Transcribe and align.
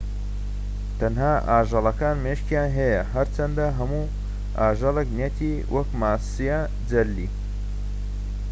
تەنها 0.99 1.31
ئاژەڵەکان 1.49 2.15
مێشكیان 2.25 2.69
هەیە 2.77 3.01
هەرچەندە 3.13 3.65
هەموو 3.77 4.11
ئاژەڵێك 4.59 5.09
نیەتی 5.17 5.53
وەکو 5.73 5.97
ماسیە 6.01 6.59
جەلی 6.89 7.29